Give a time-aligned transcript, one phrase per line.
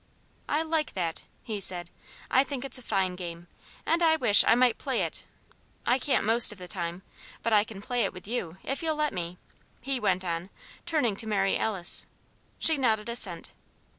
[0.49, 1.91] "I like that," he said.
[2.31, 3.45] "I think it's a fine game,
[3.85, 5.25] and I wish I might play it.
[5.85, 7.03] I can't, most of the time.
[7.43, 9.37] But I can play it with you, if you'll let me,"
[9.79, 10.49] he went on,
[10.87, 12.07] turning to Mary Alice.
[12.57, 13.51] She nodded assent.